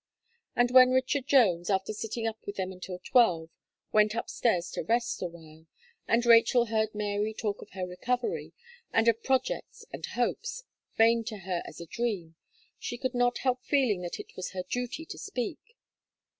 [0.55, 3.51] And when Richard Jones, after sitting up with them until twelve,
[3.91, 5.67] went upstairs to rest awhile,
[6.07, 8.51] and Rachel heard Mary talk of her recovery,
[8.91, 10.63] and of projects and hopes,
[10.97, 12.35] vain to her as a dream,
[12.79, 15.59] she could not help feeling that it was her duty to speak.